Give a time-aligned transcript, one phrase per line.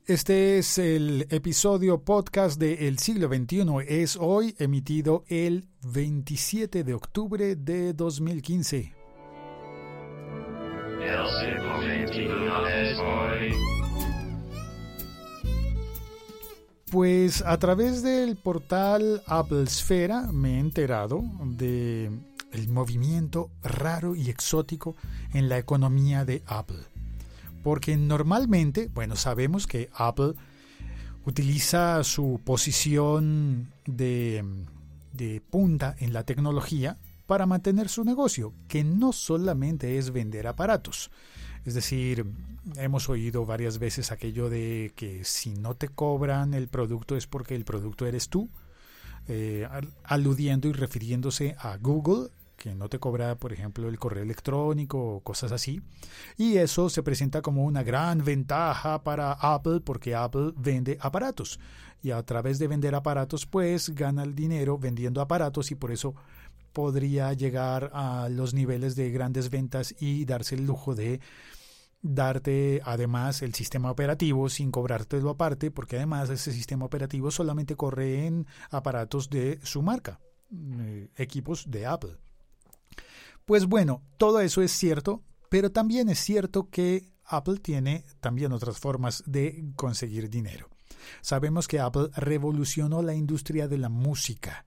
[0.07, 3.67] Este es el episodio podcast de El siglo XXI.
[3.87, 8.95] Es hoy emitido el 27 de octubre de 2015.
[16.91, 22.11] Pues a través del portal Apple Esfera me he enterado de
[22.53, 24.97] el movimiento raro y exótico
[25.33, 26.83] en la economía de Apple.
[27.63, 30.35] Porque normalmente, bueno, sabemos que Apple
[31.29, 34.45] utiliza su posición de,
[35.51, 41.11] punta en la tecnología para mantener su negocio, que no solamente es vender aparatos.
[41.67, 42.25] Es decir,
[42.77, 47.55] hemos oído varias veces aquello de que si no te cobran el producto es porque
[47.55, 48.49] el producto eres tú,
[49.27, 49.69] eh,
[50.05, 55.21] aludiendo y refiriéndose a Google que no te cobra, por ejemplo, el correo electrónico o
[55.21, 55.81] cosas así.
[56.37, 61.61] Y eso se presenta como una gran ventaja para Apple porque Apple vende aparatos.
[62.03, 66.15] Y a través de vender aparatos, pues gana el dinero vendiendo aparatos y por eso
[66.73, 71.21] podría llegar a los niveles de grandes ventas y darse el lujo de
[72.01, 78.27] darte además el sistema operativo sin cobrártelo aparte, porque además ese sistema operativo solamente corre
[78.27, 80.21] en aparatos de su marca,
[80.53, 82.17] eh, equipos de Apple.
[83.49, 88.79] Pues bueno, todo eso es cierto, pero también es cierto que Apple tiene también otras
[88.79, 90.69] formas de conseguir dinero.
[91.23, 94.67] Sabemos que Apple revolucionó la industria de la música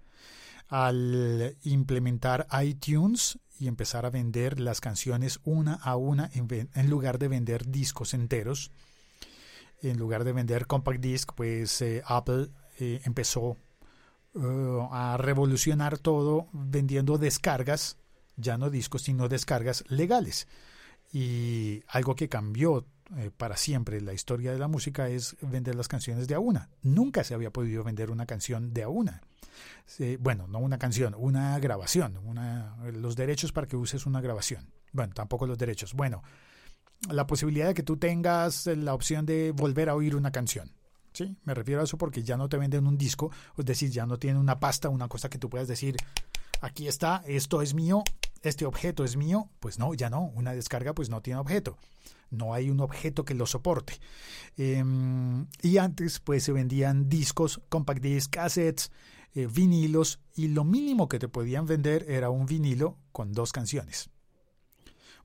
[0.67, 7.27] al implementar iTunes y empezar a vender las canciones una a una en, lugar de
[7.27, 8.71] vender discos enteros.
[9.83, 13.57] En lugar de vender compact disc, pues eh, Apple eh, empezó
[14.33, 18.00] uh, a revolucionar todo vendiendo descargas
[18.41, 20.47] ya no discos, sino descargas legales.
[21.13, 22.85] Y algo que cambió
[23.17, 26.69] eh, para siempre la historia de la música es vender las canciones de a una.
[26.81, 29.21] Nunca se había podido vender una canción de a una.
[30.19, 34.71] bueno, no una canción, una grabación, una, los derechos para que uses una grabación.
[34.93, 35.93] Bueno, tampoco los derechos.
[35.93, 36.23] Bueno,
[37.09, 40.71] la posibilidad de que tú tengas la opción de volver a oír una canción.
[41.13, 41.35] ¿Sí?
[41.43, 44.17] Me refiero a eso porque ya no te venden un disco, es decir, ya no
[44.17, 45.97] tiene una pasta, una cosa que tú puedas decir,
[46.61, 48.01] aquí está, esto es mío,
[48.41, 51.77] este objeto es mío, pues no, ya no, una descarga pues no tiene objeto,
[52.29, 53.99] no hay un objeto que lo soporte.
[54.57, 58.91] Em, y antes pues se vendían discos, compact disc, cassettes,
[59.33, 64.09] eh, vinilos y lo mínimo que te podían vender era un vinilo con dos canciones.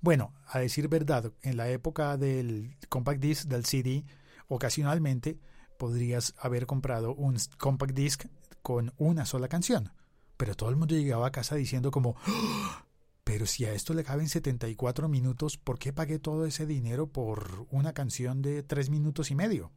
[0.00, 4.04] Bueno, a decir verdad, en la época del compact disc, del CD,
[4.46, 5.38] ocasionalmente
[5.78, 8.26] podrías haber comprado un compact disc
[8.62, 9.92] con una sola canción.
[10.36, 12.85] Pero todo el mundo llegaba a casa diciendo como, ¡Ah!
[13.26, 17.66] Pero si a esto le caben 74 minutos, ¿por qué pagué todo ese dinero por
[17.72, 19.72] una canción de 3 minutos y medio?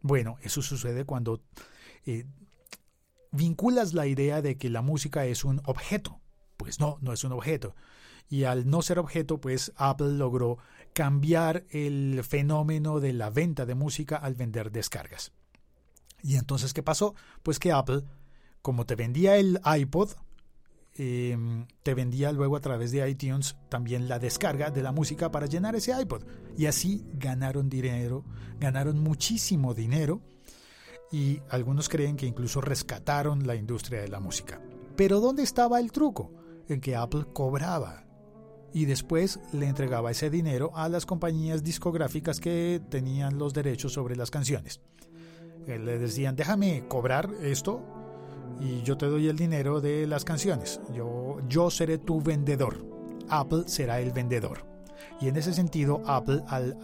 [0.00, 1.42] Bueno, eso sucede cuando
[2.06, 2.24] eh,
[3.32, 6.20] vinculas la idea de que la música es un objeto.
[6.56, 7.74] Pues no, no es un objeto.
[8.28, 10.58] Y al no ser objeto, pues Apple logró
[10.92, 15.32] cambiar el fenómeno de la venta de música al vender descargas.
[16.22, 17.16] Y entonces, ¿qué pasó?
[17.42, 18.04] Pues que Apple,
[18.62, 20.12] como te vendía el iPod,
[21.00, 25.46] Em, te vendía luego a través de iTunes también la descarga de la música para
[25.46, 26.24] llenar ese iPod.
[26.56, 28.24] Y así ganaron dinero,
[28.58, 30.20] ganaron muchísimo dinero
[31.12, 34.60] y algunos creen que incluso rescataron la industria de la música.
[34.96, 36.32] Pero ¿dónde estaba el truco?
[36.68, 38.04] En que Apple cobraba
[38.74, 44.16] y después le entregaba ese dinero a las compañías discográficas que tenían los derechos sobre
[44.16, 44.80] las canciones.
[45.68, 47.97] Eh, le decían, déjame cobrar esto
[48.60, 50.80] y yo te doy el dinero de las canciones.
[50.92, 52.84] Yo, yo seré tu vendedor.
[53.28, 54.64] Apple será el vendedor.
[55.20, 56.76] Y en ese sentido, Apple al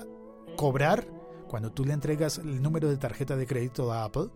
[0.56, 1.06] cobrar,
[1.48, 4.28] cuando tú le entregas el número de tarjeta de crédito a Apple,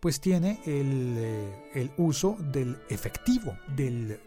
[0.00, 4.20] pues tiene el, eh, el uso del efectivo, del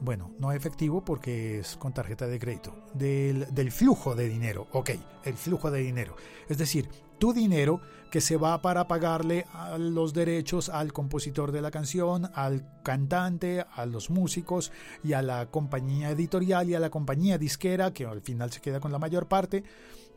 [0.00, 4.90] bueno, no efectivo porque es con tarjeta de crédito, del, del, flujo de dinero, ok,
[5.24, 6.16] el flujo de dinero.
[6.48, 7.80] Es decir, tu dinero
[8.10, 13.64] que se va para pagarle a los derechos al compositor de la canción, al cantante,
[13.74, 14.72] a los músicos
[15.02, 18.80] y a la compañía editorial y a la compañía disquera, que al final se queda
[18.80, 19.64] con la mayor parte.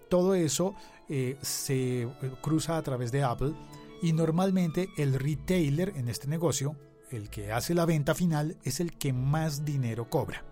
[0.07, 0.75] Todo eso
[1.07, 2.10] eh, se eh,
[2.42, 3.54] cruza a través de Apple
[4.01, 6.75] y normalmente el retailer en este negocio
[7.12, 10.44] el que hace la venta final es el que más dinero cobra.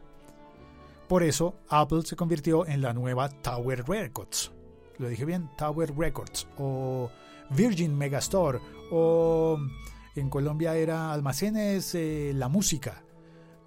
[1.07, 4.56] Por eso Apple se convirtió en la nueva Tower Records.
[4.97, 7.09] Lo dije bien, Tower Records o
[7.51, 8.59] Virgin Megastore
[8.91, 9.57] o
[10.15, 13.03] en Colombia era Almacenes eh, La Música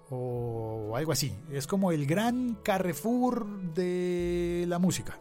[0.09, 1.33] o algo así.
[1.51, 5.19] Es como el gran Carrefour de la música.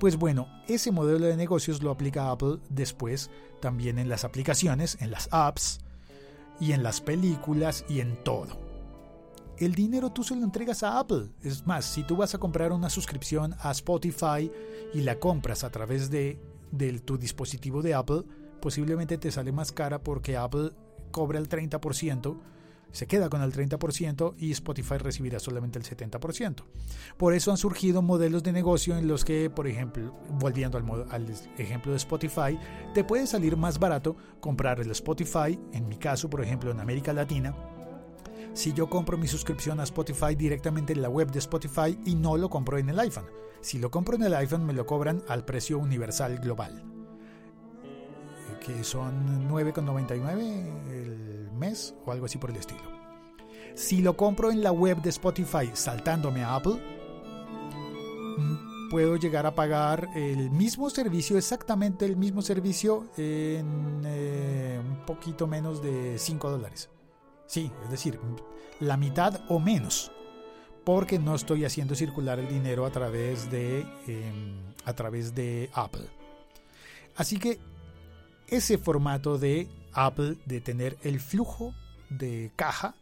[0.00, 3.30] Pues bueno, ese modelo de negocios lo aplica Apple después
[3.60, 5.80] también en las aplicaciones, en las apps
[6.60, 8.65] y en las películas y en todo.
[9.58, 11.30] El dinero tú se lo entregas a Apple.
[11.42, 14.50] Es más, si tú vas a comprar una suscripción a Spotify
[14.92, 16.38] y la compras a través de,
[17.04, 18.24] tu dispositivo de Apple,
[18.60, 20.72] posiblemente te sale más cara porque Apple
[21.10, 22.38] cobra el 30%
[22.92, 26.62] se queda con el 30% y Spotify recibirá solamente el 70%.
[27.18, 31.26] Por eso han surgido modelos de negocio en los que, por ejemplo, volviendo al, al,
[31.58, 32.58] ejemplo de Spotify,
[32.94, 37.12] te puede salir más barato comprar el Spotify, en mi caso, por ejemplo, en América
[37.12, 37.54] Latina,
[38.56, 42.38] si yo compro mi suscripción a Spotify directamente en la web de Spotify y no
[42.38, 43.26] lo compro en el iPhone.
[43.60, 46.82] Si lo compro en el iPhone me lo cobran al precio universal global,
[48.64, 52.80] que son 9,99 el mes o algo así por el estilo.
[53.74, 56.80] Si lo compro en la web de Spotify saltándome a Apple,
[58.38, 65.04] mm, puedo llegar a pagar el mismo servicio, exactamente el mismo servicio, en eh, un
[65.04, 66.88] poquito menos de 5 dólares.
[67.46, 68.18] Sí, es decir,
[68.80, 70.12] la mitad o menos,
[70.84, 76.08] porque no estoy haciendo circular el dinero a través de, em, a través de Apple.
[77.16, 77.58] Así que
[78.48, 81.74] ese formato de Apple de tener el flujo
[82.10, 82.94] de caja,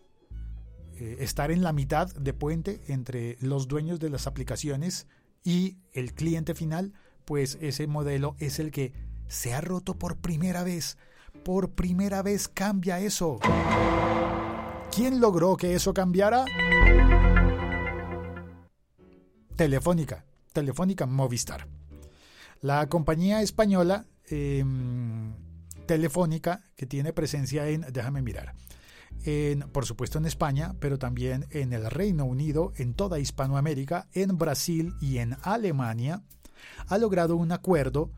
[0.97, 5.07] eh, estar en la mitad de puente entre los dueños de las aplicaciones
[5.43, 6.93] y el cliente final,
[7.25, 8.93] pues ese modelo es el que
[9.27, 10.97] se ha roto por primera vez.
[11.43, 13.39] Por primera vez cambia eso.
[14.95, 16.45] ¿Quién logró que eso cambiara?
[19.57, 21.67] Telefónica, Telefónica Movistar.
[22.61, 25.33] La compañía española em,
[25.87, 28.55] Telefónica, que tiene presencia en, déjame mirar,
[29.25, 34.39] en, por supuesto en España, pero también en el Reino Unido, en toda Hispanoamérica, en
[34.39, 36.23] Brasil y en Alemania,
[36.89, 38.11] ha logrado un acuerdo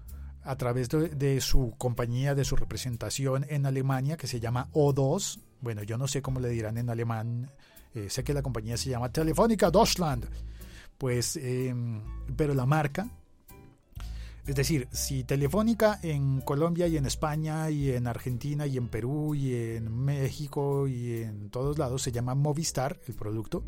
[0.46, 5.40] a través de, su compañía, de su representación en Alemania, que se llama O2.
[5.60, 7.50] Bueno, yo no sé cómo le dirán en alemán.
[7.94, 10.28] Eh, sé que la compañía se llama Telefónica Deutschland.
[10.98, 12.00] Pues, em,
[12.36, 13.10] pero la marca
[14.46, 19.34] es decir, si Telefónica en Colombia y en España y en Argentina y en Perú
[19.34, 23.64] y en México y en todos lados se llama Movistar, el producto,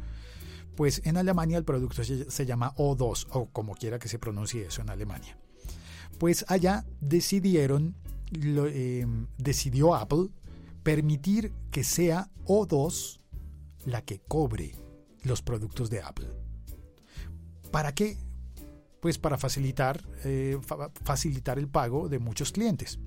[0.76, 4.80] pues en Alemania el producto se, llama O2 o como quiera que se pronuncie eso
[4.82, 5.36] en Alemania.
[6.18, 7.94] Pues allá decidieron,
[8.32, 10.28] em, decidió Apple
[10.82, 13.20] permitir que sea O2
[13.84, 14.74] la que cobre
[15.22, 16.28] los productos de Apple.
[17.70, 18.16] ¿Para qué?
[19.00, 20.58] pues para facilitar, eh,
[21.04, 22.98] facilitar el pago de muchos clientes.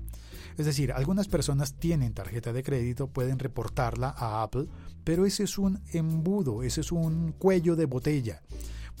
[0.56, 4.66] Es decir, algunas personas tienen tarjeta de crédito, pueden reportarla a Apple,
[5.04, 8.42] pero ese es un embudo, ese es un cuello de botella,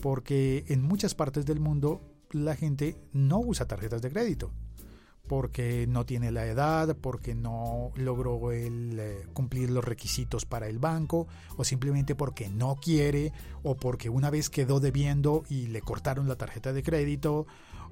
[0.00, 2.00] porque en muchas partes del mundo
[2.32, 4.52] la gente no usa tarjetas de crédito
[5.28, 10.78] porque no tiene la edad, porque no logró el, eh, cumplir los requisitos para el
[10.78, 11.26] banco,
[11.56, 13.32] o simplemente porque no quiere,
[13.62, 17.46] o porque una vez quedó debiendo y le cortaron la tarjeta de crédito,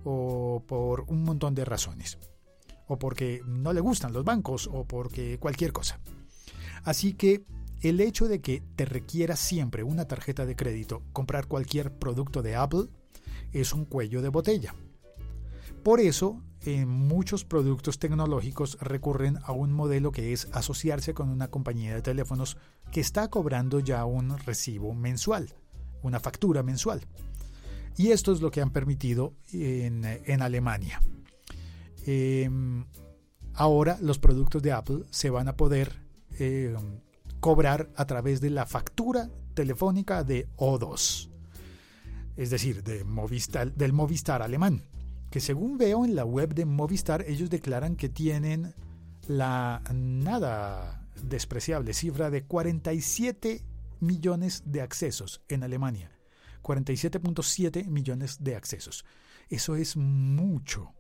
[0.05, 2.19] o por un montón de razones,
[2.87, 6.01] o porque no le gustan los bancos, o porque cualquier cosa.
[6.83, 7.45] Así que
[7.81, 12.57] el hecho de que te requiera siempre una tarjeta de crédito comprar cualquier producto de
[12.57, 12.89] Apple
[13.53, 14.75] es un cuello de botella.
[15.83, 21.49] Por eso en muchos productos tecnológicos recurren a un modelo que es asociarse con una
[21.49, 22.59] compañía de teléfonos
[22.93, 25.55] que está cobrando ya un recibo mensual,
[26.03, 27.01] una factura mensual.
[27.97, 31.01] Y esto es lo que han permitido en, Alemania.
[32.07, 32.85] Em,
[33.55, 35.93] ahora los productos de Apple se van a poder
[36.39, 37.01] em,
[37.41, 41.30] cobrar a través de la factura telefónica de O2,
[42.41, 43.05] es decir, del
[43.93, 44.83] Movistar alemán
[45.31, 48.75] que según veo en la web de Movistar, ellos declaran que tienen
[49.29, 53.63] la nada despreciable cifra de 47
[54.01, 56.11] millones de accesos en Alemania.
[56.63, 59.05] 47.7 millones de accesos.
[59.49, 60.93] Eso es mucho.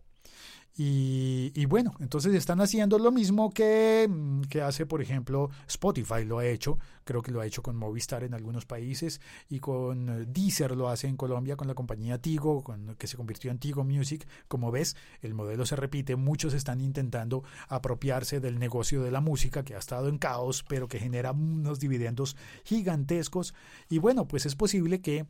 [0.82, 6.38] Y, bueno, entonces están haciendo lo mismo que, mm, que, hace, por ejemplo, Spotify lo
[6.38, 9.20] ha hecho, creo que lo ha hecho con Movistar en algunos países
[9.50, 13.18] y con eh, Deezer lo hace en Colombia con la compañía Tigo, con, que se
[13.18, 14.26] convirtió en Tigo Music.
[14.48, 19.62] Como ves, el modelo se repite, muchos están intentando apropiarse del negocio de la música
[19.62, 23.52] que ha estado en caos, pero que genera unos dividendos gigantescos.
[23.90, 25.26] Y bueno, pues es posible que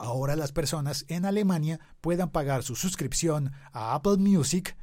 [0.00, 4.76] ahora las personas en Alemania puedan pagar su suscripción a Apple Music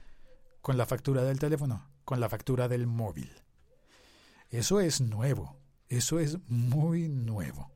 [0.62, 3.32] con la factura del teléfono, con la factura del móvil.
[4.50, 5.58] Eso es nuevo,
[5.90, 7.72] eso es muy nuevo.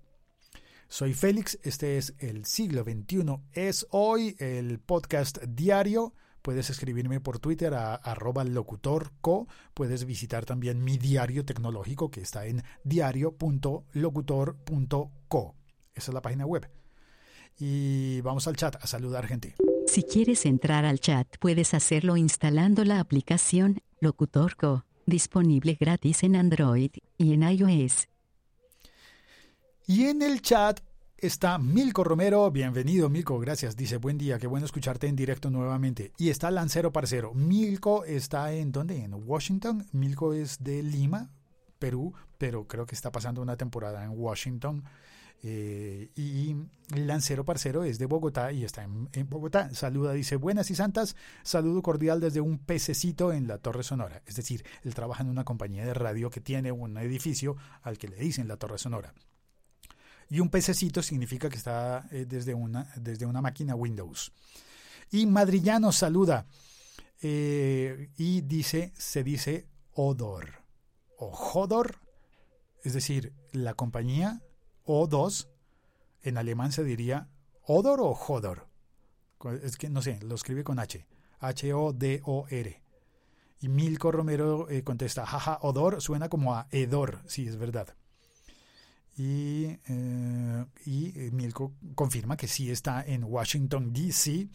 [0.88, 6.13] Soy Félix, este es el siglo XXI, es hoy el podcast diario.
[6.41, 9.48] Puedes escribirme por Twitter a arroba locutorco.
[9.74, 15.55] Puedes visitar también mi diario tecnológico que está en diario.locutor.co.
[15.93, 16.80] Esa es la página web.
[17.60, 19.55] Y vamos al chat a saludar gente.
[19.88, 26.91] Si quieres entrar al chat, puedes hacerlo instalando la aplicación Locutorco, disponible gratis en Android
[27.17, 28.08] y en iOS.
[29.86, 30.79] Y en el chat
[31.17, 32.50] está Milko Romero.
[32.50, 33.38] Bienvenido, Milko.
[33.39, 33.75] Gracias.
[33.75, 34.39] Dice, buen día.
[34.39, 36.13] Qué bueno escucharte en directo nuevamente.
[36.17, 37.34] Y está Lancero Parcero.
[37.34, 39.03] Milko está en dónde?
[39.03, 39.88] En Washington.
[39.91, 41.29] Milko es de Lima,
[41.77, 44.84] Perú, pero creo que está pasando una temporada en Washington.
[45.43, 46.55] Eh, y
[46.95, 49.74] Lancero Parcero es de Bogotá y está en, Bogotá.
[49.74, 54.21] Saluda, dice, buenas y santas, saludo cordial desde un pececito en la Torre Sonora.
[54.25, 58.07] Es decir, él trabaja en una compañía de radio que tiene un edificio al que
[58.07, 59.13] le dicen la Torre Sonora.
[60.29, 64.31] Y un pececito significa que está eh, desde, una, desde una máquina Windows.
[65.10, 66.45] Y Madrillano saluda
[67.21, 70.63] eh, y dice, se dice Odor
[71.17, 71.98] o Hodor,
[72.83, 74.41] es decir, la compañía
[74.85, 75.47] O2,
[76.23, 77.29] en alemán se diría
[77.63, 78.67] Odor o Hodor.
[79.63, 81.05] Es que no sé, lo escribe con H,
[81.39, 82.81] H-O-D-O-R.
[83.61, 87.95] Y Milko Romero eh, contesta, jaja, Odor suena como a Edor, sí, es verdad.
[89.15, 94.50] Y, eh, y Milko confirma que sí está en Washington, D.C.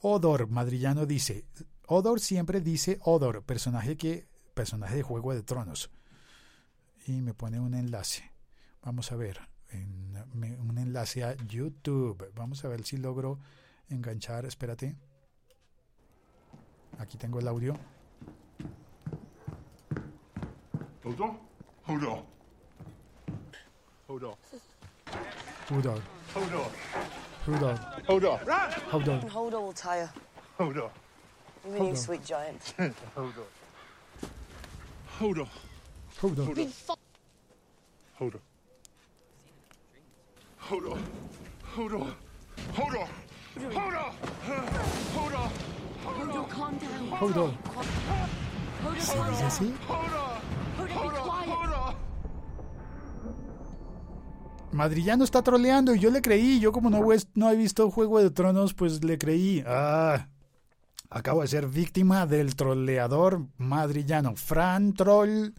[0.00, 1.44] Odor, madrillano, dice,
[1.86, 5.90] Odor siempre dice Odor, personaje, que, personaje de Juego de Tronos.
[7.06, 8.30] Y me pone un enlace.
[8.82, 12.30] Vamos a ver, en, me, un enlace a YouTube.
[12.34, 13.38] Vamos a ver si logro
[13.90, 14.96] enganchar, espérate.
[16.98, 17.74] Aquí tengo el audio.
[21.04, 21.38] Hold on.
[21.86, 22.24] Hold on.
[24.08, 24.34] Hold on.
[25.68, 26.02] Hold on.
[26.34, 26.70] Hold on.
[27.46, 27.78] Hold on.
[28.06, 28.38] Hold on.
[28.90, 29.28] Hold on.
[29.28, 30.10] Hold on, will tire.
[30.58, 30.90] Hold on.
[31.64, 31.96] Hold you on.
[31.96, 32.74] sweet giant?
[33.14, 33.44] Hold on.
[35.18, 35.48] Hold on.
[36.20, 36.46] Hold on.
[36.46, 36.72] Hold on.
[38.18, 38.47] Hold on.
[40.68, 40.98] Hold on.
[41.76, 42.14] Hold on.
[42.76, 43.08] Hold on.
[43.74, 44.12] Hold on.
[45.14, 45.50] Hold on.
[46.04, 47.08] Hodo, calm down.
[47.18, 47.54] Hold on.
[47.64, 48.28] Hold on.
[48.84, 49.02] Hodo,
[50.78, 51.24] Hold be on.
[51.24, 51.48] quiet.
[51.48, 51.94] Hold on.
[54.72, 56.60] Madrillano está troleando y yo le creí.
[56.60, 59.64] Yo como no he visto Juego de Tronos, pues le creí.
[59.66, 60.28] Ah,
[61.08, 64.36] acabo de ser víctima del troleador madrillano.
[64.36, 65.54] Fran Troll.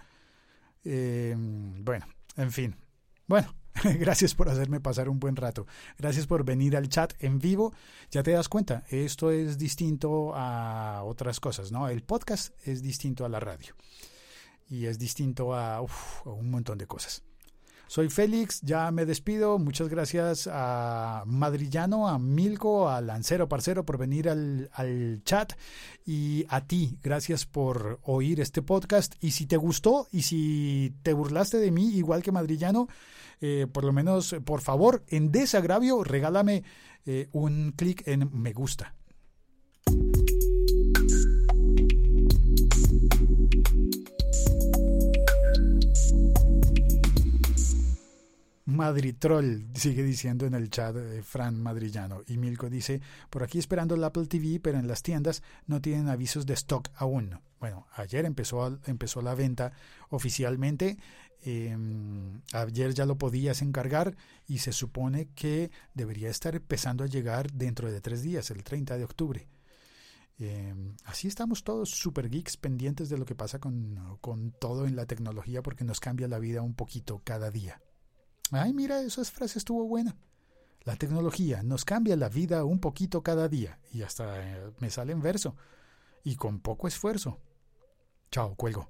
[0.86, 2.06] Eh, bueno,
[2.38, 2.76] en fin.
[3.28, 3.54] Bueno,
[4.00, 5.68] gracias por hacerme pasar un buen rato.
[5.98, 7.74] Gracias por venir al chat en vivo.
[8.12, 11.88] Ya te das cuenta, esto es distinto a otras cosas, ¿no?
[11.88, 13.76] El podcast es distinto a la radio.
[14.70, 17.24] Y es distinto a, a un montón de cosas.
[17.90, 19.58] Soy Félix, ya me despido.
[19.58, 25.54] Muchas gracias a Madrillano, a Milko, a Lancero Parcero por venir al, al, chat
[26.06, 29.16] y a ti, gracias por oír este podcast.
[29.22, 32.90] Y si te gustó y si te burlaste de mí, igual que Madrillano,
[33.42, 36.64] eh, por lo menos, por favor, en desagravio, regálame
[37.08, 38.94] eh, un clic en me gusta.
[48.70, 52.22] Madritroll, sigue diciendo en el chat de Fran Madrillano.
[52.28, 56.08] Y Milko dice, por aquí esperando el Apple TV, pero en las tiendas no tienen
[56.08, 57.40] avisos de stock aún.
[57.60, 59.74] Bueno, ayer empezó, empezó la venta
[60.10, 60.98] oficialmente.
[61.42, 61.76] Eh,
[62.54, 64.16] ayer ya lo podías encargar
[64.48, 68.98] y se supone que debería estar empezando a llegar dentro de tres días, el 30
[68.98, 69.48] de octubre.
[70.38, 70.74] Eh,
[71.06, 75.06] así estamos todos super geeks pendientes de lo que pasa con, con todo en la
[75.06, 77.82] tecnología porque nos cambia la vida un poquito cada día.
[78.52, 80.16] Ay, mira, esa frase estuvo buena.
[80.84, 83.80] La tecnología nos cambia la vida un poquito cada día.
[83.92, 85.56] Y hasta eh, me sale en verso.
[86.24, 87.40] Y con poco esfuerzo.
[88.32, 88.90] Chao, cuelgo.